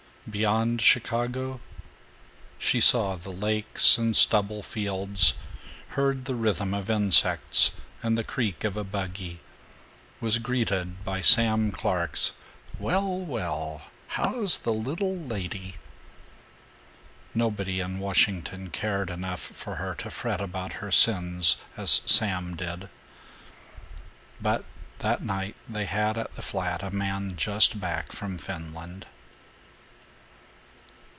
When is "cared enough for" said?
18.69-19.77